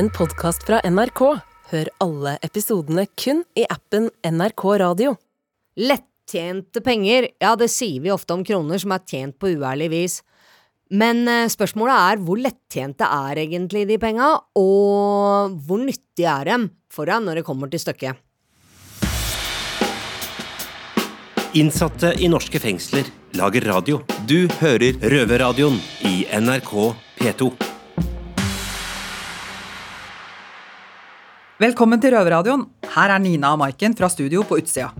[0.00, 1.20] en podkast fra NRK.
[1.70, 5.12] Hør alle episodene kun i appen NRK Radio.
[5.76, 10.14] Lettjente penger, ja det sier vi ofte om kroner som er tjent på uærlig vis.
[10.88, 16.68] Men eh, spørsmålet er hvor lettjente er egentlig de penga, og hvor nyttige er dem
[16.88, 18.16] for deg når det kommer til stykket?
[21.60, 24.00] Innsatte i norske fengsler lager radio.
[24.24, 25.76] Du hører Røverradioen
[26.08, 26.72] i NRK
[27.20, 27.69] P2.
[31.60, 32.62] Velkommen til Røverradioen.
[32.94, 34.94] Her er Nina og Maiken fra studio på utsida.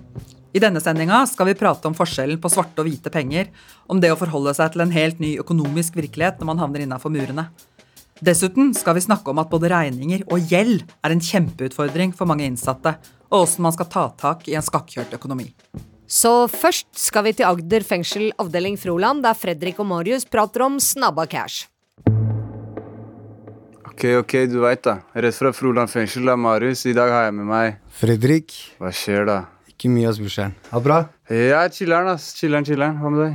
[0.53, 3.47] I denne sendinga skal vi prate om forskjellen på svarte og hvite penger,
[3.89, 7.15] om det å forholde seg til en helt ny økonomisk virkelighet når man havner innafor
[7.15, 7.47] murene.
[8.21, 12.45] Dessuten skal vi snakke om at både regninger og gjeld er en kjempeutfordring for mange
[12.45, 12.93] innsatte,
[13.33, 15.49] og åssen man skal ta tak i en skakkjørt økonomi.
[16.05, 20.77] Så først skal vi til Agder fengsel avdeling Froland, der Fredrik og Marius prater om
[20.77, 21.70] snabba cash.
[24.01, 24.95] Ok, ok, du veit da.
[25.13, 26.87] Rett fra Froland fengsel, da, Marius.
[26.89, 28.55] I dag har jeg med meg Fredrik.
[28.81, 29.35] Hva skjer, da?
[29.69, 30.55] Ikke mye, ass, brorsan.
[30.71, 30.97] Ha det bra?
[31.29, 32.31] Ja, chiller'n, ass.
[32.39, 32.95] Chiller'n, chiller'n.
[32.97, 33.35] Hva med deg?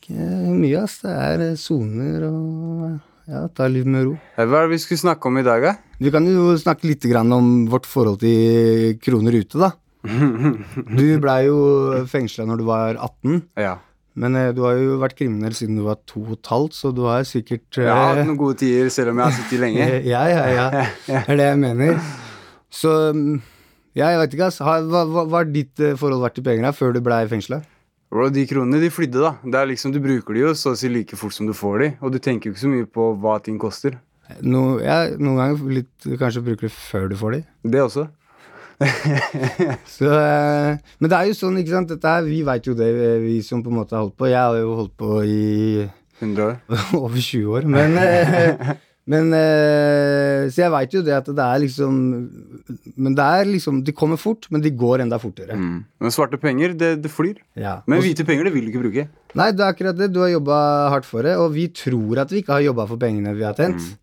[0.00, 0.94] Ikke mye, ass.
[1.04, 2.86] Det er eh, soner og
[3.28, 4.14] ja, ta livet med ro.
[4.38, 5.74] Eh, Hva er det vi skulle snakke om i dag, da?
[6.00, 9.74] Vi kan jo snakke litt grann om vårt forhold til kroner ute, da.
[10.96, 11.60] Du blei jo
[12.08, 13.76] fengsla når du var 18, Ja.
[14.16, 16.92] Men eh, du har jo vært kriminell siden du var to og et halvt, så
[16.96, 19.60] du har sikkert Jeg har hatt eh, noen gode tider, selv om jeg har sittet
[19.64, 19.88] lenge.
[20.08, 20.66] Ja, ja, ja.
[21.06, 22.00] Det er det jeg mener.
[22.72, 23.36] Så mm,
[23.96, 24.58] ja, jeg vet ikke, ass.
[24.64, 27.60] Hva hva- hva har ditt eh, forhold vært til penger før du blei fengsla?
[28.12, 29.32] Bro, de kronene, de flydde, da.
[29.42, 31.78] Det er liksom, Du bruker de jo så å si like fort som du får
[31.82, 33.96] de, og du tenker jo ikke så mye på hva ting koster.
[34.46, 37.40] No, ja, noen ganger litt, kanskje bruker du før du får de.
[37.74, 38.06] Det også.
[39.96, 41.92] Så, eh, men det er jo sånn, ikke sant.
[41.92, 44.28] Dette her, vi veit jo det, eh, vi som på en måte har holdt på.
[44.30, 45.86] Jeg har jo holdt på i
[46.20, 46.58] 100 år.
[47.04, 47.68] over 20 år.
[47.76, 48.74] Men, eh,
[49.06, 49.30] men
[50.50, 51.98] Så jeg veit jo det at det er liksom
[52.98, 55.54] Men det er liksom De kommer fort, men de går enda fortere.
[55.54, 55.84] Mm.
[56.02, 57.36] Men svarte penger, det, det flyr.
[57.54, 57.78] Ja.
[57.86, 59.06] Men hvite penger, det vil du ikke bruke.
[59.36, 60.10] Nei, det er akkurat det.
[60.10, 60.58] Du har jobba
[60.90, 63.54] hardt for det, og vi tror at vi ikke har jobba for pengene vi har
[63.54, 63.94] tjent.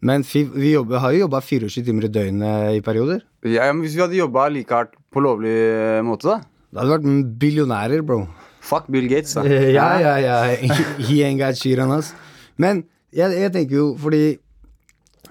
[0.00, 3.20] Men vi jobber, har jo jobba 24 timer i døgnet i perioder.
[3.44, 6.40] Ja, men Hvis vi hadde jobba like hardt på lovlig eh, måte, da?
[6.70, 8.22] Da hadde vi vært billionærer, bro.
[8.64, 9.44] Fuck Bill Gates, da.
[9.44, 10.38] Eh, Ja, ja, ja.
[11.08, 12.14] He ain't got shit on us.
[12.60, 14.38] Men jeg, jeg tenker jo fordi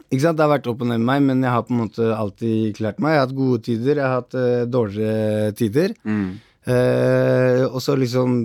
[0.10, 1.84] Ikke sant, Det har vært opp og ned med meg, men jeg har på en
[1.84, 3.14] måte alltid klart meg.
[3.14, 5.94] Jeg har hatt gode tider, jeg har hatt uh, dårligere tider.
[6.02, 6.32] Mm.
[6.66, 8.40] Uh, og så liksom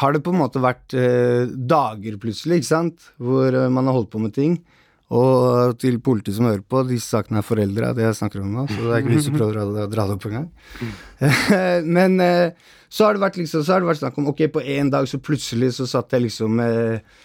[0.00, 3.96] har det på en måte vært uh, dager plutselig, ikke sant, hvor eh, man har
[3.96, 4.58] holdt på med ting.
[5.14, 8.54] Og til politiet som hører på, disse sakene er foreldre av det jeg snakker om
[8.56, 10.48] nå, så det er ikke lyst til å prøve å dra, det opp engang.
[11.98, 14.64] Men eh, så har det vært liksom, så har det vært snakk om ok, på
[14.74, 17.16] én dag så plutselig så satt jeg liksom med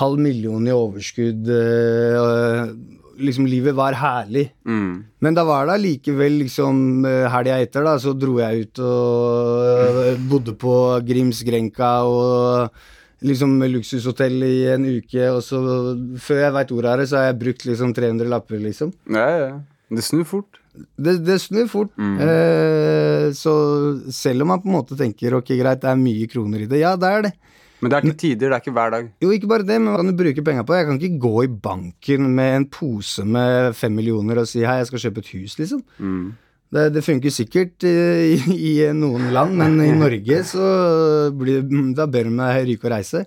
[0.00, 1.50] halv million i overskudd.
[1.50, 4.48] eh, og liksom livet var herlig.
[4.66, 5.04] Mm.
[5.22, 10.06] Men da var det allikevel liksom eh, helga etter, da, så dro jeg ut og
[10.06, 10.74] eh, bodde på
[11.06, 12.82] Grims Grenka og
[13.26, 15.60] liksom luksushotell i en uke, og så
[16.22, 18.92] før jeg veit ordet av det, så har jeg brukt liksom 300 lapper, liksom.
[19.12, 19.52] Ja, ja.
[19.92, 20.58] Det snur fort.
[20.72, 21.92] Det, det snur fort.
[22.00, 23.54] Eh, så
[24.12, 26.80] selv om man på en måte tenker ok, greit, det er mye kroner i det,
[26.80, 27.32] ja, det er det.
[27.82, 29.06] Men det er ikke tider, det er ikke hver dag.
[29.24, 30.76] Jo, ikke bare det, men hva kan du bruke penger på?
[30.78, 34.78] Jeg kan ikke gå i banken med en pose med fem millioner og si hei,
[34.80, 35.82] jeg skal kjøpe et hus, liksom.
[36.72, 40.68] Det, det funker sikkert eh, i, i noen land, men i Norge så
[41.36, 43.26] blir det bedre med å ryke og reise.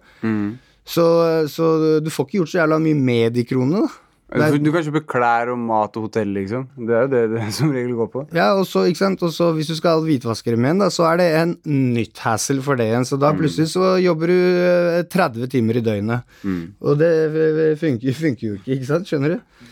[0.85, 1.03] Så,
[1.49, 1.67] så
[2.05, 4.01] du får ikke gjort så jævla mye med de kronene, da.
[4.35, 6.63] Er- Du, kan kjøpe klær og mat og hotell, liksom.
[6.75, 8.23] Det er jo det det som regel går på.
[8.35, 11.05] Ja, og så, ikke sant, og så hvis du skal hvitvaskere med en, da, så
[11.11, 11.53] er det en
[11.93, 13.05] nytt hassle for det igjen.
[13.07, 16.25] Så da plutselig så jobber du eh, 30 timer i døgnet.
[16.81, 17.11] Og det
[17.79, 19.07] funker, funker jo ikke, ikke sant?
[19.09, 19.69] Skjønner du?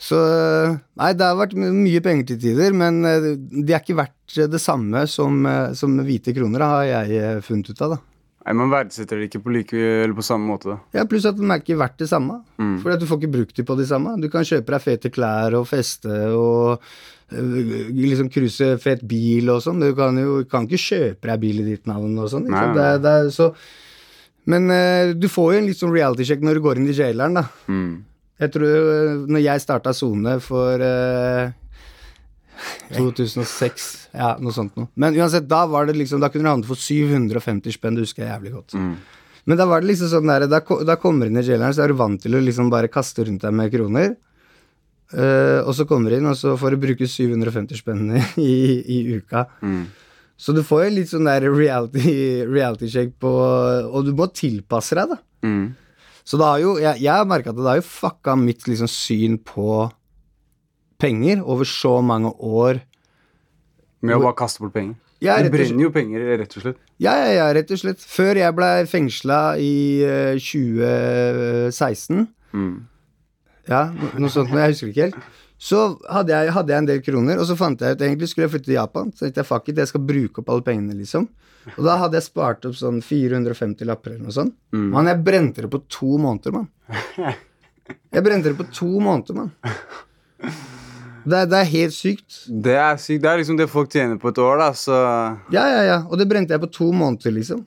[0.00, 3.98] Så eh, Nei, det har vært mye penger til tider, men eh, de er ikke
[3.98, 7.96] verdt det samme som, eh, som hvite kroner, da, har jeg eh, funnet ut av,
[7.96, 8.00] da.
[8.40, 10.72] Nei, Man verdsetter det ikke på, like, eller på samme måte.
[10.72, 10.78] da.
[10.96, 12.38] Ja, Pluss at de er ikke verdt det samme.
[12.80, 14.16] Fordi at du får ikke brukt de på de samme.
[14.22, 16.80] Du kan kjøpe deg fete klær og feste og
[17.30, 19.84] liksom cruise fet bil og sånn.
[19.84, 22.48] Du kan jo kan ikke kjøpe deg bil i ditt navn og sånn.
[24.50, 26.96] Men uh, du får jo en litt sånn reality check når du går inn i
[26.96, 27.44] jaileren, da.
[28.40, 31.50] Jeg tror øh, når jeg starta sone for øh,
[32.96, 34.88] 2006, ja, noe sånt noe.
[35.00, 38.24] Men uansett, da var det liksom Da kunne du handle for 750 spenn, det husker
[38.24, 38.76] jeg jævlig godt.
[39.48, 41.84] Men da var det liksom sånn der, da, da kommer du inn i jaileren, så
[41.86, 44.12] er du vant til å liksom bare kaste rundt deg med kroner.
[45.10, 48.52] Eh, og så kommer du inn, og så får du bruke 750 spenn i,
[48.84, 49.46] i uka.
[50.40, 52.12] Så du får jo litt sånn der reality,
[52.48, 53.28] reality check på
[53.90, 55.18] Og du må tilpasse deg, da.
[56.24, 58.90] Så det har jo Jeg, jeg har merka at det har jo fucka mitt liksom
[58.90, 59.88] syn på
[61.00, 62.82] penger over så mange år.
[64.04, 64.96] Med å bare kaste bort penger.
[65.20, 65.52] Ja, slett.
[65.52, 66.78] brenner jo penger, rett og slett.
[67.00, 68.00] Ja, ja, ja, rett og slett.
[68.00, 69.74] Før jeg ble fengsla i
[70.04, 72.24] uh, 2016
[73.68, 75.20] Ja, noe sånt, men jeg husker ikke helt.
[75.60, 78.46] Så hadde jeg, hadde jeg en del kroner, og så fant jeg ut egentlig skulle
[78.46, 79.10] jeg flytte til Japan.
[79.12, 81.26] Så tenkte jeg fuck it, jeg skal bruke opp alle pengene, liksom.
[81.76, 84.54] Og da hadde jeg spart opp sånn 450 lapper eller noe sånt.
[84.72, 86.70] Men jeg brente det på to måneder, mann.
[88.10, 89.52] Jeg brente det på to måneder, mann.
[91.20, 92.36] Det, det er helt sykt.
[92.48, 93.20] Det er sykt.
[93.20, 94.94] Det er liksom det folk tjener på et år, da, så
[95.52, 95.98] Ja, ja, ja.
[96.08, 97.60] Og det brente jeg på to måneder, liksom.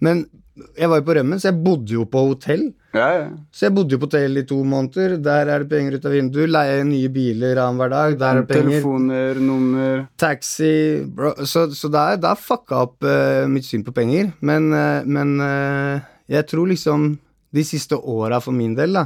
[0.00, 0.22] Men
[0.54, 2.68] jeg var jo på rømmen, så jeg bodde jo på hotell.
[2.94, 3.22] Ja, ja.
[3.50, 5.16] Så jeg bodde jo på hotell i to måneder.
[5.22, 6.50] Der er det penger ut av vinduet.
[6.54, 8.18] Leie nye biler annenhver dag.
[8.20, 8.76] Der er det penger.
[8.76, 11.32] Telefoner, nummer Taxi bro.
[11.42, 14.30] Så, så der, er, det er fucka opp uh, mitt syn på penger.
[14.46, 17.08] Men, uh, men uh, jeg tror liksom
[17.54, 19.04] de siste åra for min del, da,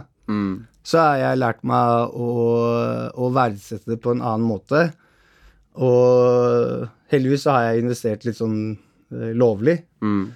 [0.88, 2.28] så har jeg lært meg å,
[3.12, 4.86] å verdsette det på en annen måte.
[5.76, 8.60] Og heldigvis så har jeg investert litt sånn
[9.12, 9.76] lovlig.
[10.00, 10.28] lovlig.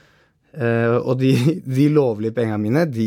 [0.52, 1.30] Eh, og de,
[1.64, 3.06] de lovlige pengene mine, de,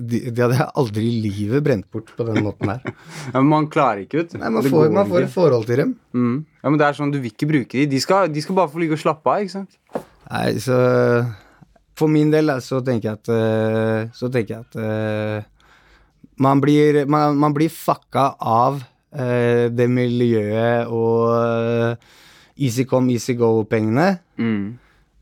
[0.00, 2.94] de, de hadde jeg aldri i livet brent bort på den måten her.
[3.34, 4.38] Ja, men man klarer ikke, vet du.
[4.40, 5.90] Nei, man får, man får et forhold til dem.
[6.16, 6.38] Mm.
[6.62, 7.90] Ja, men det er sånn, du vil ikke bruke dem.
[7.92, 9.76] De skal, de skal bare få ligge og slappe av, ikke sant?
[10.30, 10.78] Nei, så
[11.96, 15.44] For min del så tenker jeg at eh, Så tenker jeg at eh,
[16.42, 18.82] man, blir, man, man blir fucka av
[19.16, 22.02] det miljøet og
[22.60, 24.10] easy come, easy go-pengene.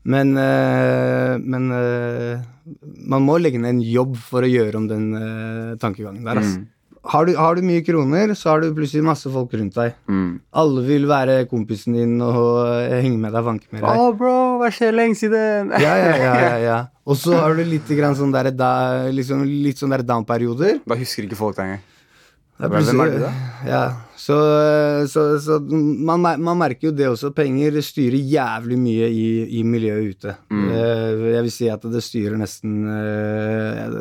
[0.05, 2.45] Men, eh, men eh,
[3.09, 6.41] man må legge ned en jobb for å gjøre om den eh, tankegangen der.
[6.41, 6.63] Altså.
[7.05, 9.97] Har, du, har du mye kroner, så har du plutselig masse folk rundt deg.
[10.57, 14.01] Alle vil være kompisen din og henge med deg, vanke med deg.
[14.01, 15.69] Å, bro, hva skjer lenge siden?
[15.77, 16.79] Ja, ja, ja, ja, ja.
[17.05, 18.71] Og så har du litt, sånn der, da,
[19.13, 20.81] liksom, litt sånn der down-perioder.
[20.85, 21.85] Da husker ikke folk det engang.
[22.55, 23.29] Er Hvem er du, da?
[23.67, 23.79] Ja,
[24.15, 24.35] så,
[25.11, 27.33] så, så man, man merker jo det også.
[27.35, 29.25] Penger styrer jævlig mye i,
[29.59, 30.35] i miljøet ute.
[30.47, 30.69] Mm.
[30.71, 33.97] Jeg vil si at det styrer nesten eh,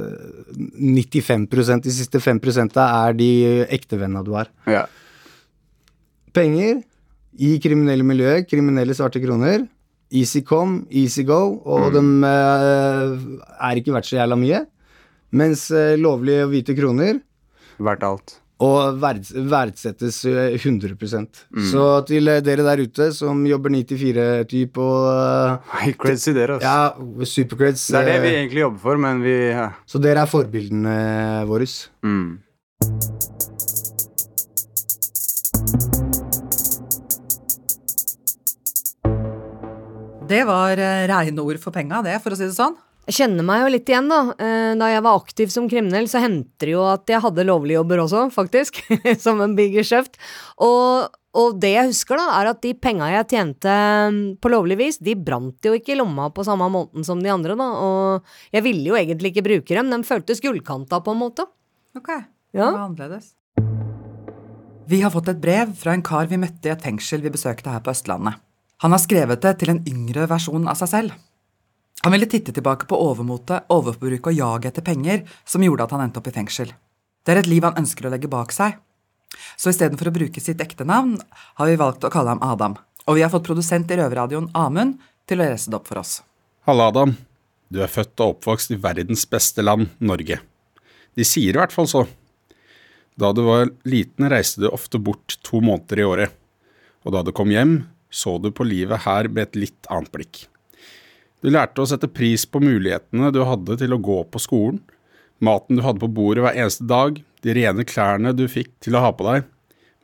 [0.54, 3.30] 95% De siste 5% er de
[3.74, 4.52] ektevennene du har.
[4.70, 4.84] Ja.
[6.34, 6.78] Penger
[7.34, 9.66] i kriminelle miljøer, kriminelle svarte kroner.
[10.14, 13.18] Easy come, easy go, og de eh,
[13.66, 14.62] er ikke verdt så jævla mye.
[15.34, 17.18] Mens lovlige lovlige hvite kroner
[17.82, 18.36] Verdt alt.
[18.62, 21.64] Og verds verdsettes 100 mm.
[21.70, 26.92] Så til eh, dere der ute som jobber 94-type og uh, creds i dere, Ja,
[26.94, 27.26] altså.
[27.32, 27.88] supercreds.
[27.90, 29.70] Det er det vi eh, egentlig jobber for, men vi ja.
[29.86, 31.66] Så dere er forbildene våre.
[32.02, 32.38] mm.
[40.24, 40.78] Det var
[41.10, 42.78] reine ord for penga, det, for å si det sånn.
[43.04, 44.20] Jeg kjenner meg jo litt igjen, da.
[44.40, 47.76] Eh, Da jeg var aktiv som kriminell, så hendte det jo at jeg hadde lovlige
[47.80, 48.80] jobber også, faktisk.
[49.24, 50.16] som en big geskjeft.
[50.64, 53.74] Og, og det jeg husker, da, er at de penga jeg tjente
[54.14, 57.28] mm, på lovlig vis, de brant jo ikke i lomma på samme måten som de
[57.34, 57.66] andre, da.
[57.84, 59.92] Og jeg ville jo egentlig ikke bruke dem.
[59.92, 61.44] De føltes gullkanta, på en måte.
[61.98, 62.08] Ok,
[62.54, 62.70] Ja.
[62.70, 63.34] det var annerledes.
[64.88, 67.72] Vi har fått et brev fra en kar vi møtte i et fengsel vi besøkte
[67.72, 68.36] her på Østlandet.
[68.84, 71.14] Han har skrevet det til en yngre versjon av seg selv.
[72.02, 76.02] Han ville titte tilbake på overmotet, overforbruk og jaget etter penger som gjorde at han
[76.04, 76.72] endte opp i fengsel.
[77.24, 78.76] Det er et liv han ønsker å legge bak seg.
[79.56, 81.16] Så istedenfor å bruke sitt ekte navn,
[81.58, 82.76] har vi valgt å kalle ham Adam.
[83.08, 86.18] Og vi har fått produsent i Røverradioen, Amund, til å lese det opp for oss.
[86.68, 87.16] Halla, Adam.
[87.72, 90.38] Du er født og oppvokst i verdens beste land, Norge.
[91.16, 92.04] De sier i hvert fall så.
[93.16, 96.40] Da du var liten, reiste du ofte bort to måneder i året.
[97.04, 100.44] Og da du kom hjem, så du på livet her med et litt annet blikk.
[101.44, 104.78] Du lærte å sette pris på mulighetene du hadde til å gå på skolen,
[105.44, 109.02] maten du hadde på bordet hver eneste dag, de rene klærne du fikk til å
[109.04, 109.44] ha på deg.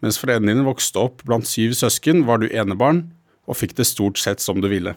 [0.04, 3.06] Mens foreldrene dine vokste opp blant syv søsken, var du enebarn
[3.48, 4.92] og fikk det stort sett som du ville.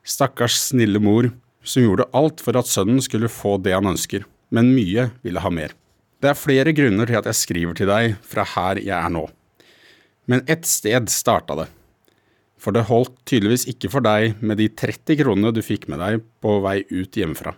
[0.00, 1.28] Stakkars snille mor,
[1.60, 5.52] som gjorde alt for at sønnen skulle få det han ønsker, men mye ville ha
[5.52, 5.76] mer.
[6.24, 9.26] Det er flere grunner til at jeg skriver til deg fra her jeg er nå.
[10.24, 11.68] Men ett sted starta det.
[12.60, 16.24] For det holdt tydeligvis ikke for deg med de 30 kronene du fikk med deg
[16.44, 17.54] på vei ut hjemmefra,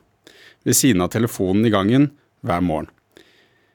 [0.62, 2.12] ved siden av telefonen i gangen
[2.46, 2.90] hver morgen.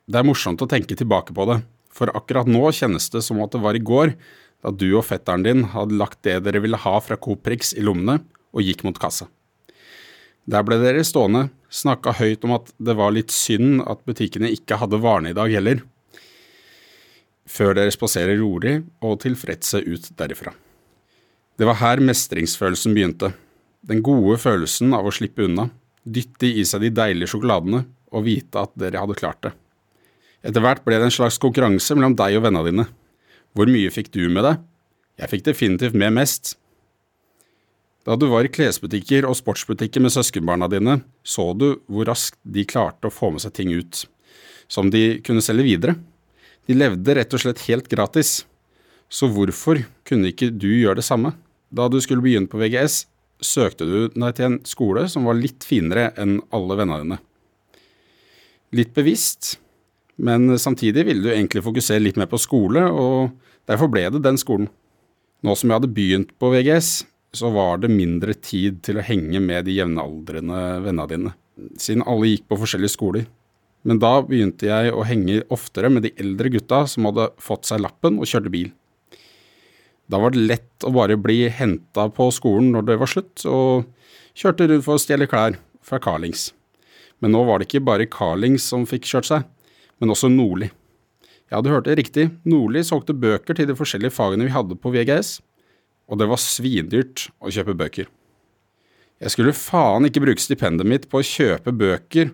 [0.08, 1.60] Det er morsomt å tenke tilbake på det,
[1.92, 4.14] for akkurat nå kjennes det som at det var i går,
[4.64, 8.22] da du og fetteren din hadde lagt det dere ville ha fra Coop i lommene
[8.56, 9.28] og gikk mot kassa.
[10.48, 14.80] Der ble dere stående, snakka høyt om at det var litt synd at butikkene ikke
[14.80, 15.84] hadde varene i dag heller,
[17.48, 20.56] før dere spaserer rolig og tilfredse ut derifra.
[21.58, 23.32] Det var her mestringsfølelsen begynte,
[23.82, 25.72] den gode følelsen av å slippe unna,
[26.06, 27.82] dytte i seg de deilige sjokoladene
[28.14, 29.54] og vite at dere hadde klart det.
[30.46, 32.86] Etter hvert ble det en slags konkurranse mellom deg og vennene dine.
[33.58, 34.62] Hvor mye fikk du med deg?
[35.18, 36.54] Jeg fikk definitivt med mest.
[38.06, 42.68] Da du var i klesbutikker og sportsbutikker med søskenbarna dine, så du hvor raskt de
[42.70, 44.04] klarte å få med seg ting ut,
[44.70, 45.98] som de kunne selge videre.
[46.70, 48.44] De levde rett og slett helt gratis.
[49.10, 51.34] Så hvorfor kunne ikke du gjøre det samme?
[51.70, 53.06] Da du skulle begynne på VGS,
[53.44, 57.20] søkte du deg til en skole som var litt finere enn alle vennene dine.
[58.78, 59.58] Litt bevisst,
[60.18, 63.36] men samtidig ville du egentlig fokusere litt mer på skole, og
[63.70, 64.68] derfor ble det den skolen.
[65.46, 67.06] Nå som jeg hadde begynt på VGS,
[67.38, 71.34] så var det mindre tid til å henge med de jevnaldrende vennene dine,
[71.78, 73.28] siden alle gikk på forskjellige skoler.
[73.88, 77.84] Men da begynte jeg å henge oftere med de eldre gutta som hadde fått seg
[77.84, 78.72] lappen og kjørte bil.
[80.08, 83.88] Da var det lett å bare bli henta på skolen når det var slutt, og
[84.38, 86.52] kjørte rundt for å stjele klær fra Carlings.
[87.20, 89.48] Men nå var det ikke bare Carlings som fikk kjørt seg,
[90.00, 90.70] men også Nordli.
[91.48, 94.92] Jeg hadde hørt det riktig, Nordli solgte bøker til de forskjellige fagene vi hadde på
[94.94, 95.38] VGS,
[96.08, 98.08] og det var svindyrt å kjøpe bøker.
[99.18, 102.32] Jeg skulle faen ikke bruke stipendet mitt på å kjøpe bøker,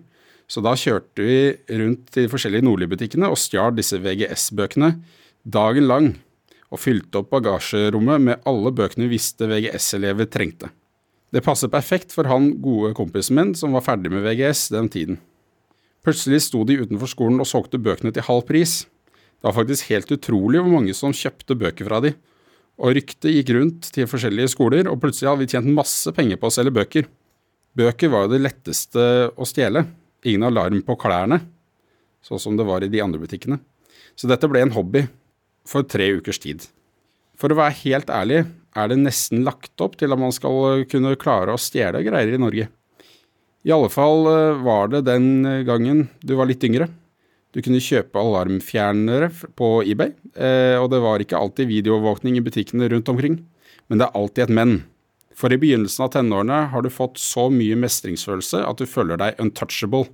[0.50, 1.38] så da kjørte vi
[1.80, 4.90] rundt til de forskjellige Nordli-butikkene og stjal disse VGS-bøkene
[5.44, 6.10] dagen lang,
[6.74, 10.72] og fylte opp bagasjerommet med alle bøkene vi visste VGS-elever trengte.
[11.34, 15.20] Det passet perfekt for han gode kompisen min som var ferdig med VGS den tiden.
[16.04, 18.84] Plutselig sto de utenfor skolen og solgte bøkene til halv pris.
[18.84, 22.12] Det var faktisk helt utrolig hvor mange som kjøpte bøker fra de.
[22.78, 26.50] Og ryktet gikk rundt til forskjellige skoler, og plutselig hadde vi tjent masse penger på
[26.50, 27.06] å selge bøker.
[27.78, 29.84] Bøker var jo det letteste å stjele.
[30.26, 31.40] Ingen alarm på klærne,
[32.24, 33.60] sånn som det var i de andre butikkene.
[34.18, 35.04] Så dette ble en hobby
[35.68, 36.66] for tre ukers tid.
[37.38, 38.44] For å være helt ærlig
[38.74, 42.40] er det nesten lagt opp til at man skal kunne klare å stjele greier i
[42.40, 42.68] Norge.
[43.64, 46.90] I alle fall eh, var det den gangen du var litt yngre.
[47.54, 52.90] Du kunne kjøpe alarmfjernere på eBay, eh, og det var ikke alltid videoovervåkning i butikkene
[52.90, 53.38] rundt omkring.
[53.88, 54.74] Men det er alltid et men.
[55.34, 59.40] For i begynnelsen av tenårene har du fått så mye mestringsfølelse at du føler deg
[59.42, 60.08] untouchable.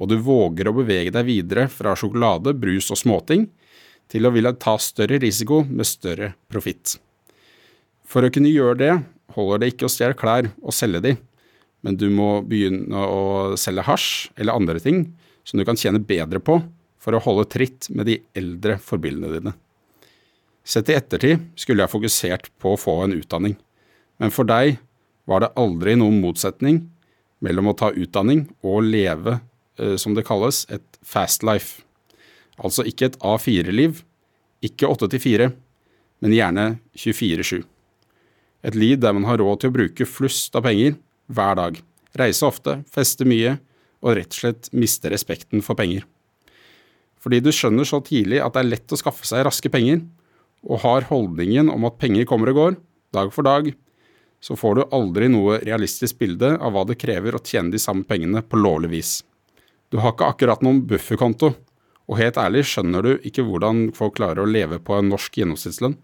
[0.00, 3.46] Og du våger å bevege deg videre fra sjokolade, brus og småting
[4.12, 6.96] til å ville ta større risiko med større profitt.
[8.04, 8.92] For å kunne gjøre det
[9.34, 11.14] holder det ikke å stjele klær og selge de,
[11.84, 15.06] men du må begynne å selge hasj eller andre ting
[15.44, 16.60] som du kan tjene bedre på
[17.02, 19.52] for å holde tritt med de eldre forbildene dine.
[20.64, 23.58] Sett i ettertid skulle jeg fokusert på å få en utdanning,
[24.20, 24.78] men for deg
[25.28, 26.86] var det aldri noen motsetning
[27.44, 29.40] mellom å ta utdanning og leve,
[29.78, 31.82] eh, som det kalles, et fast life.
[32.60, 34.02] Altså ikke et A4-liv,
[34.64, 35.50] ikke 8 til 4,
[36.24, 37.64] men gjerne 24-7.
[38.64, 40.96] Et liv der man har råd til å bruke flust av penger
[41.26, 41.78] hver dag,
[42.16, 43.58] reise ofte, feste mye
[44.04, 46.04] og rett og slett miste respekten for penger.
[47.20, 50.02] Fordi du skjønner så tidlig at det er lett å skaffe seg raske penger,
[50.64, 52.76] og har holdningen om at penger kommer og går,
[53.16, 53.70] dag for dag,
[54.44, 58.04] så får du aldri noe realistisk bilde av hva det krever å tjene de samme
[58.08, 59.12] pengene på lovlig vis.
[59.88, 61.54] Du har ikke akkurat noen bufferkonto,
[62.10, 65.96] og helt ærlig skjønner du ikke hvordan folk klarer å leve på en norsk gjennomsnittslønn.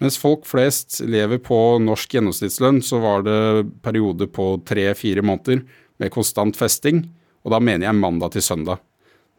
[0.00, 3.40] Mens folk flest lever på norsk gjennomsnittslønn, så var det
[3.84, 5.60] perioder på tre-fire måneder
[6.00, 7.04] med konstant festing,
[7.44, 8.80] og da mener jeg mandag til søndag.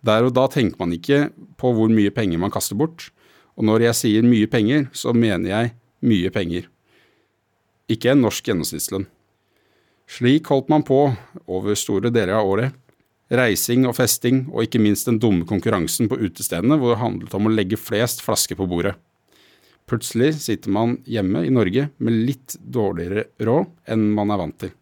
[0.05, 1.29] Der og da tenker man ikke
[1.61, 3.09] på hvor mye penger man kaster bort,
[3.57, 5.73] og når jeg sier mye penger, så mener jeg
[6.05, 6.69] mye penger.
[7.91, 9.09] Ikke en norsk gjennomsnittslønn.
[10.11, 11.03] Slik holdt man på
[11.47, 12.77] over store deler av året.
[13.31, 17.47] Reising og festing, og ikke minst den dumme konkurransen på utestedene hvor det handlet om
[17.47, 18.97] å legge flest flasker på bordet.
[19.87, 24.73] Plutselig sitter man hjemme i Norge med litt dårligere råd enn man er vant til.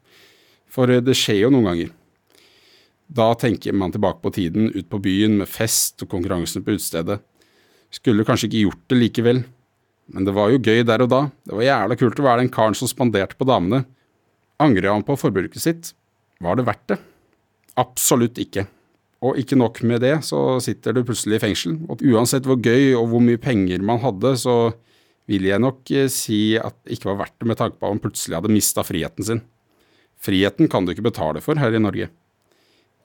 [0.69, 1.93] For det skjer jo noen ganger.
[3.09, 7.17] Da tenker man tilbake på tiden ut på byen med fest og konkurransen på utestedet.
[7.89, 9.43] Skulle kanskje ikke gjort det likevel,
[10.13, 11.23] men det var jo gøy der og da.
[11.45, 13.85] Det var jævla kult å være den karen som spanderte på damene.
[14.61, 15.93] Angrer han på forbruket sitt?
[16.41, 16.99] Var det verdt det?
[17.79, 18.65] Absolutt ikke.
[19.25, 21.75] Og ikke nok med det, så sitter du plutselig i fengsel.
[21.91, 24.71] Og uansett hvor gøy og hvor mye penger man hadde, så
[25.29, 27.95] vil jeg nok eh, si at det ikke var verdt det med tanke på at
[27.95, 29.43] man plutselig hadde mista friheten sin.
[30.19, 32.09] Friheten kan du ikke betale for her i Norge.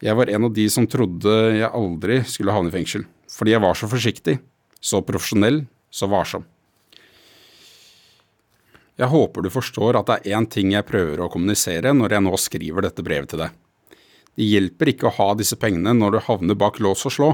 [0.03, 3.63] Jeg var en av de som trodde jeg aldri skulle havne i fengsel, fordi jeg
[3.63, 4.39] var så forsiktig,
[4.83, 5.63] så profesjonell,
[5.95, 6.47] så varsom.
[8.99, 12.27] Jeg håper du forstår at det er én ting jeg prøver å kommunisere når jeg
[12.27, 13.64] nå skriver dette brevet til deg.
[14.35, 17.31] Det hjelper ikke å ha disse pengene når du havner bak lås og slå.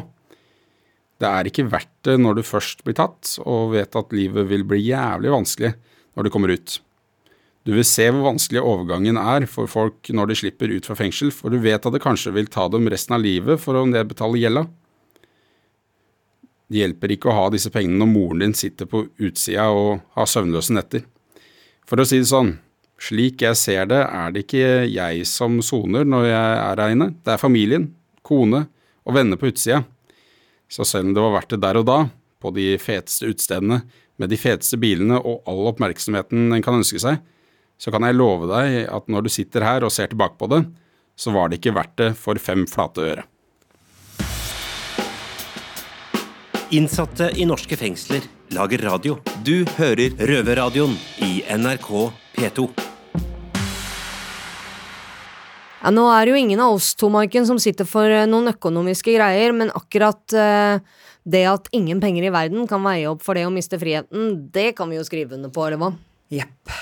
[1.21, 4.65] Det er ikke verdt det når du først blir tatt og vet at livet vil
[4.69, 5.75] bli jævlig vanskelig
[6.17, 6.79] når du kommer ut.
[7.69, 11.29] Du vil se hvor vanskelig overgangen er for folk når de slipper ut fra fengsel,
[11.29, 14.41] for du vet at det kanskje vil ta dem resten av livet for å nedbetale
[14.41, 14.65] gjelda.
[16.71, 20.29] Det hjelper ikke å ha disse pengene når moren din sitter på utsida og har
[20.31, 21.05] søvnløse netter.
[21.85, 22.55] For å si det sånn,
[23.01, 27.11] slik jeg ser det, er det ikke jeg som soner når jeg er her inne,
[27.25, 27.89] det er familien,
[28.27, 28.67] kone
[29.09, 29.83] og venner på utsida.
[30.71, 31.99] Så selv om det var verdt det der og da,
[32.41, 33.81] på de feteste utestedene,
[34.21, 37.23] med de feteste bilene og all oppmerksomheten en kan ønske seg,
[37.81, 40.65] så kan jeg love deg at når du sitter her og ser tilbake på det,
[41.17, 43.25] så var det ikke verdt det for fem flate øre.
[46.77, 49.19] Innsatte i norske fengsler lager radio.
[49.43, 50.95] Du hører Røverradioen
[51.27, 51.91] i NRK
[52.37, 52.90] P2.
[55.81, 58.53] Ja, nå er det jo ingen av oss to, Maiken, som sitter for eh, noen
[58.53, 60.83] økonomiske greier, men akkurat eh,
[61.25, 64.75] det at ingen penger i verden kan veie opp for det å miste friheten, det
[64.77, 65.95] kan vi jo skrive under på, eller hva?
[66.31, 66.77] Jepp.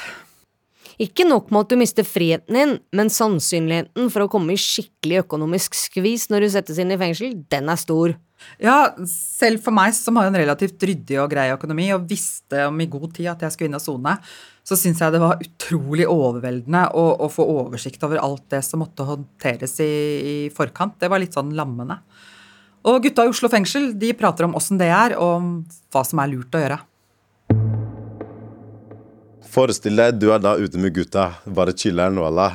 [0.98, 5.22] Ikke nok med at du mister friheten din, men sannsynligheten for å komme i skikkelig
[5.22, 8.16] økonomisk skvis når du settes inn i fengsel, den er stor.
[8.62, 12.82] Ja, selv for meg som har en relativt ryddig og grei økonomi, og visste om
[12.82, 14.16] i god tid at jeg skulle inn og sone,
[14.68, 18.82] så syns jeg det var utrolig overveldende å, å, få oversikt over alt det som
[18.82, 20.98] måtte håndteres i, i, forkant.
[21.00, 21.96] Det var litt sånn lammende.
[22.88, 25.48] Og gutta i Oslo fengsel de prater om åssen det er, og om
[25.94, 26.78] hva som er lurt å gjøre.
[29.48, 32.50] Forestill deg du er da ute med gutta, bare chiller'n, voilà.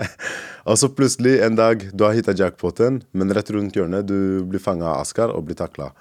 [0.68, 4.62] og så plutselig en dag du har hitta jackpoten, men rett rundt hjørnet du blir
[4.62, 5.92] fanga av Askar og blir takla.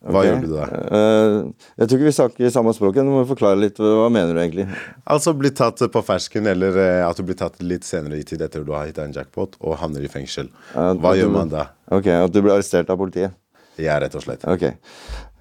[0.00, 0.30] Hva okay.
[0.30, 0.66] gjør du da?
[0.96, 2.96] Eh, jeg tror ikke vi snakker samme språk.
[2.96, 3.76] Du må forklare litt.
[3.76, 4.64] Hva mener du egentlig?
[5.04, 8.40] Altså bli tatt på fersken, eller eh, at du blir tatt litt senere i tid
[8.46, 10.48] etter du har hittet en jackpot og havner i fengsel.
[10.72, 11.68] Hva du, gjør man da?
[11.92, 13.36] Ok, At du blir arrestert av politiet?
[13.80, 14.44] Ja, rett og slett.
[14.48, 14.66] Ok.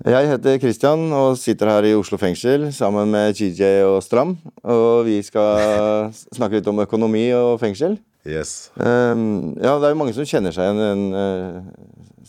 [0.08, 4.36] Jeg heter Christian og sitter her i Oslo fengsel sammen med GJ og Stram.
[4.64, 7.98] Og vi skal snakke litt om økonomi og fengsel.
[8.28, 8.72] Yes.
[8.84, 11.60] Ehm, ja, det er jo mange som kjenner seg igjen eh,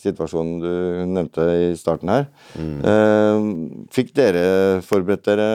[0.00, 0.72] situasjonen du
[1.14, 2.28] nevnte i starten her.
[2.58, 4.44] Ehm, fikk dere
[4.86, 5.48] forberedt dere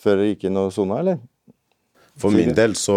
[0.00, 1.22] før dere gikk inn og sona, eller?
[2.16, 2.96] For min del så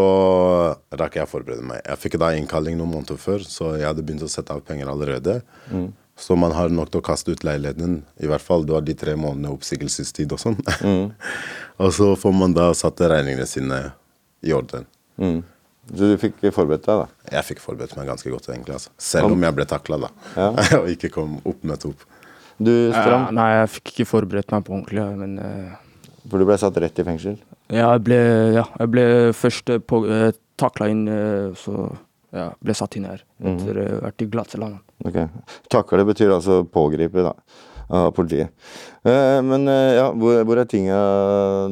[0.95, 1.81] rakk jeg å forberede meg.
[1.83, 4.91] Jeg fikk da innkalling noen måneder før, så jeg hadde begynt å sette av penger
[4.91, 5.41] allerede.
[6.19, 8.01] Så man har nok til å kaste ut leiligheten.
[8.19, 10.57] I hvert fall du har de tre månedene oppsigelsestid og sånn.
[11.83, 13.79] og så får man da satt regningene sine
[14.43, 14.87] i orden.
[15.19, 15.41] Mm.
[15.89, 17.33] Så du fikk forberedt deg, da?
[17.33, 18.77] Jeg fikk forberedt meg ganske godt, egentlig.
[18.77, 18.93] Altså.
[19.01, 20.09] Selv om jeg ble takla, da.
[20.35, 20.49] Ja.
[20.81, 22.07] og ikke kom opp med top.
[22.59, 23.29] Du, Strand?
[23.29, 25.77] Ja, nei, jeg fikk ikke forberedt meg på ordentlig, men eh,
[26.29, 27.39] for du ble satt rett i fengsel?
[27.69, 28.19] ja, jeg ble,
[28.57, 29.05] ja, jeg ble
[29.37, 31.87] først eh, på, uh, takla inn, eh, så
[32.35, 34.79] ja, ble satt inn her etter å ha vært i glattland.
[35.05, 35.19] Ok.
[35.71, 37.33] Takle betyr altså pågripe, da.
[37.89, 38.51] Av politiet.
[39.01, 40.97] Eh, men eh, ja, hvor, hvor er tinga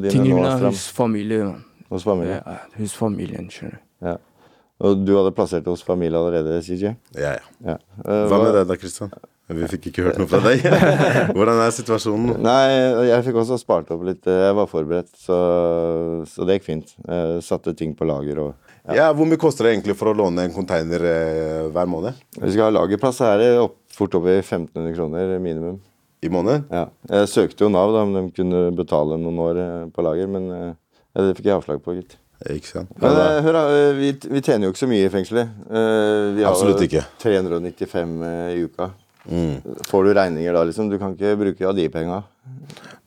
[0.02, 1.52] dine Tingene nå, mine er hos familie.
[1.92, 2.40] Hos familie?
[2.40, 3.84] Ja, hos familien, skjønner du.
[4.04, 4.18] Ja.
[4.78, 6.92] Og du hadde plassert det hos familie allerede, CJ?
[7.18, 7.48] Ja, ja.
[7.66, 7.80] Ja.
[8.04, 9.14] Uh, Hva med deg da, Kristian?
[9.48, 10.66] Vi fikk ikke hørt noe fra deg.
[11.38, 12.34] Hvordan er situasjonen?
[12.44, 14.28] Nei, jeg fikk også spart opp litt.
[14.28, 15.38] Jeg var forberedt, så,
[16.28, 16.92] så det gikk fint.
[17.00, 20.46] Jeg satte ting på lager og Ja, Hvor mye koster det egentlig for å låne
[20.46, 22.20] en container eh, hver måned?
[22.36, 25.80] Vi skal ha lagerplass, så er det opp, fort i 1500 kroner minimum.
[26.24, 26.68] I måneden?
[26.74, 26.88] Ja.
[27.14, 30.52] Jeg søkte jo Nav da, om de kunne betale noen år eh, på lager, men
[30.52, 30.72] eh,
[31.24, 32.20] det fikk jeg avslag på, gitt.
[32.54, 32.92] Ikke sant?
[33.02, 35.54] Men eh, hør da, eh, vi, vi tjener jo ikke så mye i fengselet.
[35.68, 37.04] Eh, vi har Absolutt jo ikke.
[37.24, 38.92] 395 eh, i uka.
[39.28, 39.56] Mm.
[39.90, 40.92] Får du regninger da, liksom?
[40.92, 42.22] Du kan ikke bruke av de penga.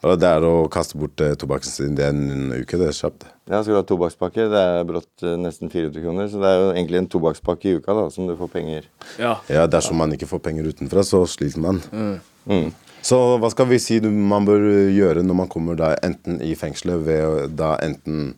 [0.00, 3.26] Det er å kaste bort tobakken sin det er en uke, det er kjapt.
[3.50, 6.28] Ja, skal du ha tobakkspakke, det er brått nesten 400 kroner.
[6.32, 8.86] Så det er jo egentlig en tobakkspakke i uka da, som du får penger.
[9.20, 9.34] Ja.
[9.52, 11.82] Ja, Dersom man ikke får penger utenfra, så sliter man.
[11.92, 12.70] Mm.
[13.04, 16.54] Så hva skal vi si du- man bør gjøre når man kommer da enten i
[16.56, 18.34] fengselet ved da enten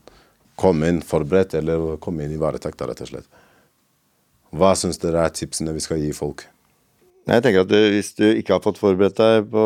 [0.57, 3.29] komme inn forberedt eller komme inn i varetekt, rett og slett?
[4.53, 6.45] Hva syns dere er tipsene vi skal gi folk?
[7.25, 9.63] Nei, Jeg tenker at du, Hvis du ikke har fått forberedt deg på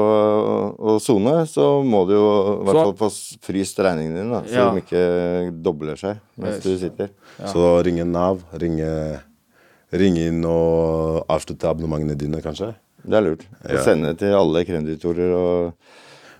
[0.79, 2.27] å- sone, så må du jo
[2.61, 3.09] i hvert fall få
[3.40, 4.70] fryst regningene dine, da, så Ja.
[4.70, 7.09] de ikke dobler seg mens du sitter.
[7.46, 9.20] Så ringe Nav, ringe,
[9.90, 12.75] ringe inn og avslutte abonnementene dine, kanskje?
[13.07, 13.46] Det er lurt.
[13.68, 13.83] Ja.
[13.83, 15.75] sende til alle kreditorer og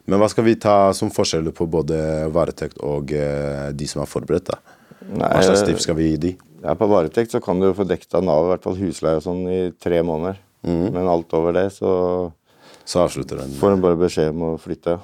[0.07, 1.97] Men hva skal vi ta som forskjeller på både
[2.35, 4.53] varetekt og eh, de som er forberedt?
[4.53, 4.61] da?
[5.07, 6.33] Nei, Hva slags tips skal vi gi de?
[6.63, 9.25] Ja, På varetekt så kan du få dekket av Nav i hvert fall husleie og
[9.27, 10.39] sånn i tre måneder.
[10.67, 12.33] Men alt over det så
[12.87, 13.53] Så avslutter den.
[13.59, 14.97] får du bare beskjed om å flytte.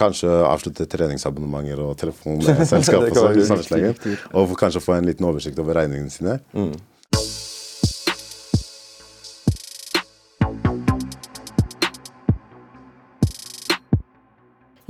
[0.00, 3.08] Kanskje avslutte treningsabonnementer og telefonselskap
[4.32, 4.44] og.
[4.48, 6.38] Og kanskje få en liten oversikt over regningene sine.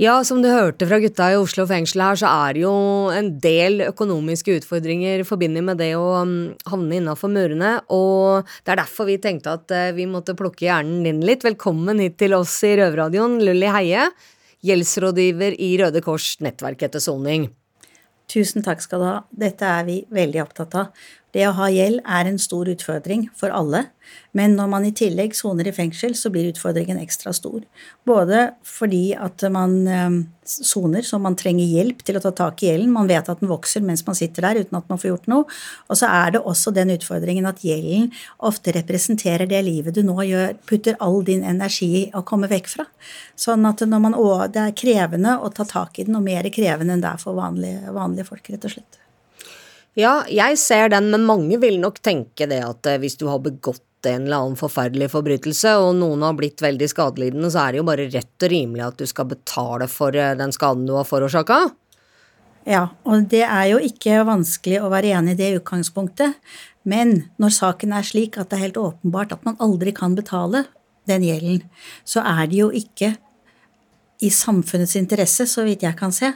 [0.01, 2.71] Ja, som du hørte fra gutta i Oslo fengsel her, så er det jo
[3.13, 6.31] en del økonomiske utfordringer forbundet med det å um,
[6.71, 11.05] havne innafor murene, og det er derfor vi tenkte at uh, vi måtte plukke hjernen
[11.05, 11.45] din litt.
[11.45, 14.07] Velkommen hit til oss i Røverradioen, Lulli Heie,
[14.65, 17.51] gjeldsrådgiver i Røde Kors nettverk etter soning.
[18.31, 19.15] Tusen takk skal du ha.
[19.29, 21.05] Dette er vi veldig opptatt av.
[21.35, 23.85] Det å ha gjeld er en stor utfordring for alle,
[24.35, 27.63] men når man i tillegg soner i fengsel, så blir utfordringen ekstra stor.
[28.07, 30.17] Både fordi at man ehm,
[30.47, 32.93] soner, så man trenger hjelp til å ta tak i gjelden.
[32.95, 35.59] Man vet at den vokser mens man sitter der uten at man får gjort noe.
[35.87, 38.09] Og så er det også den utfordringen at gjelden
[38.51, 42.71] ofte representerer det livet du nå gjør, putter all din energi i å komme vekk
[42.71, 42.87] fra.
[43.39, 44.17] Sånn at når man,
[44.51, 47.39] det er krevende å ta tak i den, og mer krevende enn det er for
[47.39, 49.00] vanlige, vanlige folk, rett og slett.
[49.99, 53.41] Ja, jeg ser den, men mange vil nok tenke det at eh, hvis du har
[53.43, 57.81] begått en eller annen forferdelig forbrytelse, og noen har blitt veldig skadelidende, så er det
[57.81, 61.07] jo bare rett og rimelig at du skal betale for eh, den skaden du har
[61.07, 61.59] forårsaka.
[62.69, 66.37] Ja, og det er jo ikke vanskelig å være enig i det utgangspunktet,
[66.87, 70.67] men når saken er slik at det er helt åpenbart at man aldri kan betale
[71.09, 71.63] den gjelden,
[72.05, 73.15] så er det jo ikke
[74.21, 76.29] i samfunnets interesse, så vidt jeg kan se,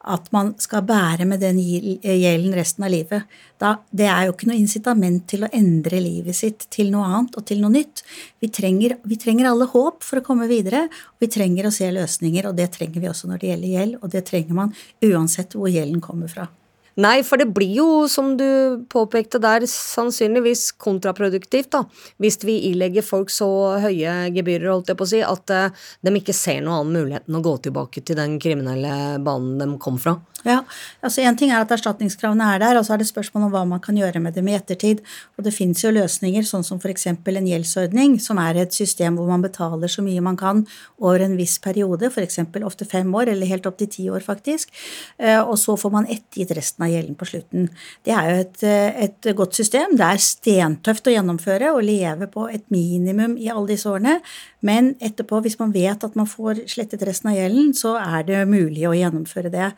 [0.00, 3.26] at man skal bære med den gjelden resten av livet.
[3.60, 7.36] Da, det er jo ikke noe incitament til å endre livet sitt til noe annet
[7.36, 8.04] og til noe nytt.
[8.40, 11.90] Vi trenger, vi trenger alle håp for å komme videre, og vi trenger å se
[11.92, 15.58] løsninger, og det trenger vi også når det gjelder gjeld, og det trenger man uansett
[15.58, 16.48] hvor gjelden kommer fra.
[16.98, 21.84] Nei, for det blir jo, som du påpekte der, sannsynligvis kontraproduktivt, da.
[22.22, 23.48] Hvis vi ilegger folk så
[23.82, 27.30] høye gebyrer, holdt jeg på å si, at uh, de ikke ser noen annen mulighet
[27.30, 30.18] enn å gå tilbake til den kriminelle banen de kom fra.
[30.46, 30.62] Ja,
[31.04, 33.64] altså En ting er at erstatningskravene er der, og så er det spørsmål om hva
[33.68, 35.02] man kan gjøre med dem i ettertid.
[35.36, 37.06] Og det fins jo løsninger, sånn som f.eks.
[37.10, 40.62] en gjeldsordning, som er et system hvor man betaler så mye man kan
[40.98, 42.40] over en viss periode, f.eks.
[42.64, 44.72] ofte fem år, eller helt opp til ti år, faktisk.
[45.18, 47.68] Eh, og så får man ettergitt resten av gjelden på slutten.
[48.06, 49.96] Det er jo et, eh, et godt system.
[50.00, 54.20] Det er stentøft å gjennomføre og leve på et minimum i alle disse årene,
[54.64, 58.48] men etterpå, hvis man vet at man får slettet resten av gjelden, så er det
[58.48, 59.72] mulig å gjennomføre det.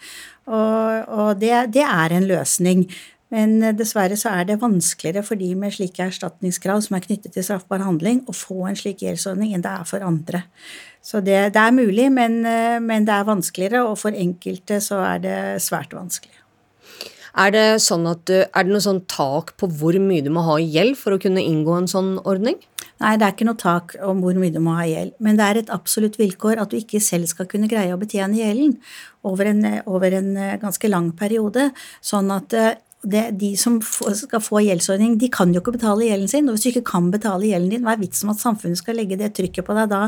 [0.51, 2.87] Og, og det, det, er en løsning.
[3.33, 7.47] Men dessverre så er det vanskeligere for de med slike erstatningskrav som er knyttet til
[7.47, 10.43] straffbar handling, å få en slik gjeldsordning enn det er for andre.
[11.03, 12.43] Så det, det er mulig, men,
[12.85, 16.37] men det er vanskeligere, og for enkelte så er det svært vanskelig.
[17.33, 20.59] Er det, sånn at er det noe sånn tak på hvor mye du må ha
[20.61, 22.59] i gjeld for å kunne inngå en sånn ordning?
[23.03, 25.49] Nei, det er ikke noe tak om hvor mye du må ha gjeld, men det
[25.49, 28.77] er et absolutt vilkår at du ikke selv skal kunne greie å betjene gjelden
[29.27, 31.71] over en, over en eh, ganske lang periode,
[32.05, 36.31] sånn at eh, det, de som skal få gjeldsordning, de kan jo ikke betale gjelden
[36.31, 36.47] sin.
[36.47, 38.95] Og hvis du ikke kan betale gjelden din, hva er vitsen med at samfunnet skal
[38.95, 40.05] legge det trykket på deg da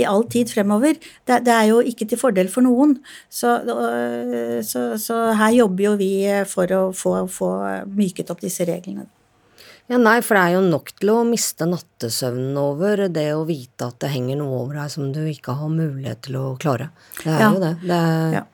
[0.00, 0.96] i all tid fremover?
[1.28, 2.96] Det, det er jo ikke til fordel for noen.
[3.28, 6.10] Så, øh, så, så her jobber jo vi
[6.48, 7.52] for å få, få
[7.92, 9.10] myket opp disse reglene.
[9.88, 13.88] Ja, nei, for det er jo nok til å miste nattesøvnen over det å vite
[13.88, 16.90] at det henger noe over deg som du ikke har mulighet til å klare.
[17.22, 17.48] Det er ja.
[17.54, 17.72] jo det.
[17.86, 18.44] Det er, ja.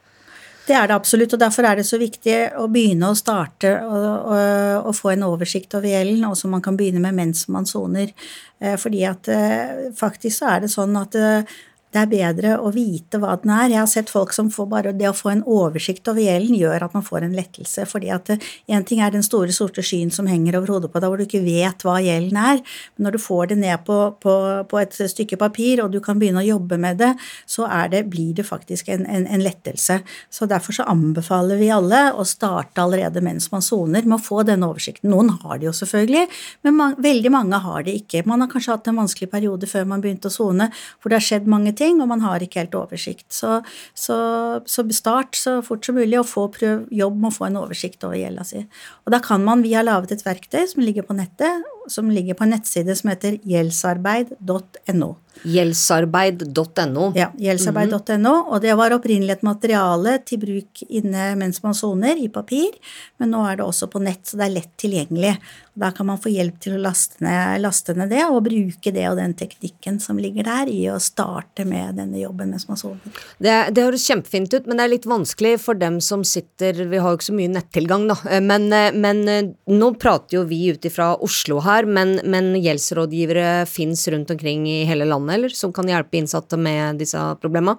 [0.64, 4.88] Det er det absolutt, og derfor er det så viktig å begynne å starte og,
[4.96, 8.14] få en oversikt over gjelden, og som man kan begynne med mens man soner.
[8.62, 11.58] Eh, fordi at eh, faktisk så er det sånn at eh,
[11.94, 13.68] det er bedre å vite hva den er.
[13.70, 16.88] Jeg har sett folk som får bare det å få en oversikt over gjelden, gjør
[16.88, 17.84] at man får en lettelse.
[17.86, 21.12] fordi at én ting er den store, sorte skyen som henger over hodet på deg,
[21.12, 22.62] hvor du ikke vet hva gjelden er.
[22.96, 24.34] Men når du får det ned på, på,
[24.70, 27.12] på et stykke papir, og du kan begynne å jobbe med det,
[27.46, 30.00] så det, blir det faktisk en, en, en, lettelse.
[30.30, 34.42] Så derfor så anbefaler vi alle å starte allerede mens man soner, med å få
[34.42, 35.12] denne oversikten.
[35.14, 36.26] Noen har det jo selvfølgelig,
[36.66, 38.24] men man, veldig mange har det ikke.
[38.26, 41.28] Man har kanskje hatt en vanskelig periode før man begynte å sone, hvor det har
[41.28, 43.28] skjedd mange ting ting, og man har ikke helt oversikt.
[43.34, 43.60] Så,
[43.94, 44.18] så,
[44.66, 48.04] så start så fort som mulig, og få prøv jobb med å få en oversikt
[48.06, 48.64] over gjelda si.
[49.04, 52.34] Og da kan man, vi har laget et verktøy som ligger på nettet, som ligger
[52.34, 55.14] på en nettside som heter gjeldsarbeid.no.
[55.42, 57.12] Gjeldsarbeid.no.
[57.16, 58.14] Ja, gjeldsarbeid.no.
[58.14, 58.52] Mm -hmm.
[58.52, 62.70] Og det var opprinnelig et materiale til bruk inne mens man soner, i papir,
[63.18, 65.36] men nå er det også på nett, så det er lett tilgjengelig.
[65.74, 69.08] Da kan man få hjelp til å laste ned, laste ned det, og bruke det
[69.10, 73.00] og den teknikken som ligger der, i å starte med denne jobben mens man soner.
[73.38, 76.98] Det, det høres kjempefint ut, men det er litt vanskelig for dem som sitter Vi
[76.98, 78.68] har jo ikke så mye nettilgang, da, men,
[79.00, 84.30] men nå prater jo vi ut ifra Oslo her har, men, men gjeldsrådgivere fins rundt
[84.30, 87.78] omkring i hele landet, eller, som kan hjelpe innsatte med disse problemene?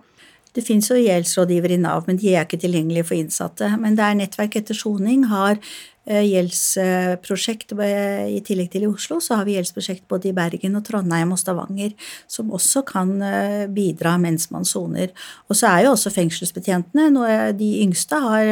[0.56, 3.68] Det fins jo gjeldsrådgivere i Nav, men de er ikke tilgjengelige for innsatte.
[3.82, 5.60] Men det er Nettverk etter soning har
[6.06, 10.86] gjeldsprosjekt eh, i tillegg til i Oslo, så har vi gjeldsprosjekt både i Bergen og
[10.86, 11.96] Trondheim og Stavanger,
[12.30, 15.10] som også kan eh, bidra mens man soner.
[15.50, 18.46] Og så er jo også fengselsbetjentene noe de yngste har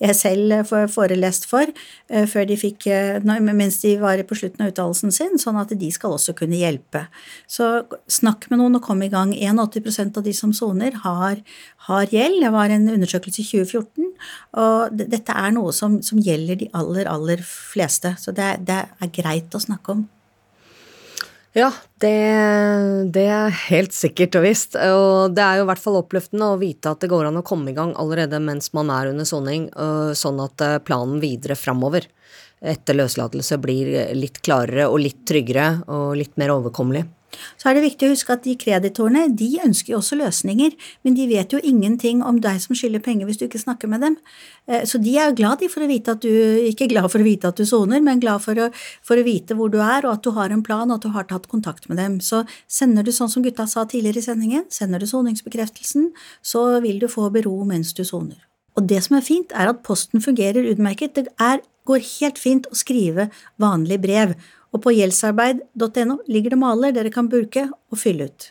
[0.00, 1.70] jeg selv forelest for
[2.06, 2.86] før de fikk,
[3.24, 7.06] mens de var på slutten av utdannelsen sin, sånn at de skal også kunne hjelpe.
[7.50, 9.32] Så snakk med noen og kom i gang.
[9.34, 11.40] 81% av de som soner, har,
[11.88, 12.42] har gjeld.
[12.44, 14.10] Det var en undersøkelse i 2014,
[14.62, 18.14] og dette er noe som, som gjelder de aller, aller fleste.
[18.20, 20.04] Så det, det, er greit å snakke om.
[21.56, 21.70] Ja,
[22.04, 22.12] det,
[23.16, 24.76] det, er helt sikkert og visst.
[24.76, 27.46] Og det er jo i hvert fall oppløftende å vite at det går an å
[27.46, 29.70] komme i gang allerede mens man er under soning,
[30.12, 32.10] sånn at eh, planen videre framover
[32.66, 37.04] etter løslatelse blir litt klarere og litt tryggere og litt mer overkommelig.
[37.60, 41.16] Så er det viktig å huske at de kreditorene de ønsker jo også løsninger, men
[41.18, 44.16] de vet jo ingenting om deg som skylder penger hvis du ikke snakker med dem.
[44.70, 46.30] Eh, så de er jo glad for å vite at du
[46.70, 48.70] ikke glad for å vite at du soner, men glad for å,
[49.06, 51.14] for å vite hvor du er, og at du har en plan, og at du
[51.16, 52.18] har tatt kontakt med dem.
[52.24, 56.10] Så sender du sånn som gutta sa tidligere i sendingen, sender du soningsbekreftelsen,
[56.42, 58.38] så vil du få bero mens du soner.
[58.76, 61.16] Og det som er fint, er at posten fungerer utmerket.
[61.16, 63.30] Det er, går helt fint å skrive
[63.62, 64.34] vanlig brev.
[64.74, 68.50] Og på gjeldsarbeid.no ligger det maler dere kan bruke og fylle ut.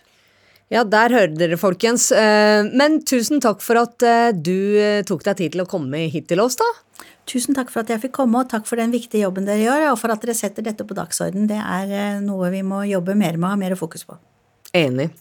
[0.73, 2.08] Ja, der hører dere, folkens.
[2.15, 6.08] Eh, men tusen takk for at eh, du eh, tok deg tid til å komme
[6.10, 6.69] hit til oss, da.
[7.30, 9.91] Tusen takk for at jeg fikk komme, og takk for den viktige jobben dere gjør,
[9.91, 11.45] og for at dere setter dette på dagsorden.
[11.49, 14.17] Det er noe vi må jobbe mer med og ha mer fokus på.
[14.75, 15.12] Enig.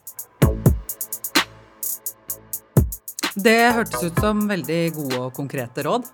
[3.34, 6.06] Det hørtes ut som veldig gode og konkrete råd.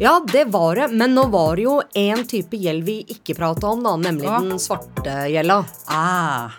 [0.00, 3.74] Ja, det var det, men nå var det jo én type gjeld vi ikke prata
[3.74, 4.38] om, da, nemlig ja.
[4.40, 5.58] den svarte gjelda.
[5.92, 6.54] Ah,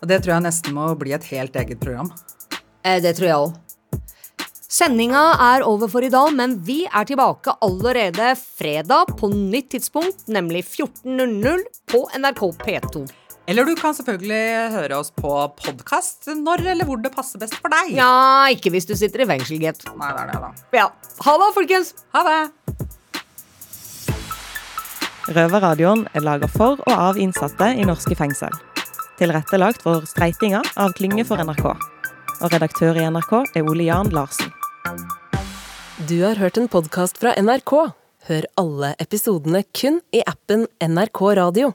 [0.00, 2.12] og det tror jeg nesten må bli et helt eget program.
[2.86, 3.58] Eh, det tror jeg òg.
[4.70, 10.28] Sendinga er over for i dag, men vi er tilbake allerede fredag på nytt tidspunkt,
[10.30, 13.02] nemlig 14.00 på NRK P2.
[13.48, 17.72] Eller du kan selvfølgelig høre oss på podkast når eller hvor det passer best for
[17.72, 17.94] deg.
[17.96, 19.84] Ja, ikke hvis du sitter i fengsel, gitt.
[19.96, 20.50] Nei, det er det, da.
[20.76, 20.86] Ja.
[21.26, 21.94] Ha det, folkens.
[22.14, 22.40] Ha det.
[25.30, 28.54] Røverradioen er laga for og av innsatte i norske fengsel.
[29.20, 31.66] Tilrettelagt for streitinga av Klynge for NRK.
[32.40, 34.52] Og redaktør i NRK er Ole Jan Larsen.
[36.08, 37.74] Du har hørt en podkast fra NRK.
[38.30, 41.74] Hør alle episodene kun i appen NRK Radio.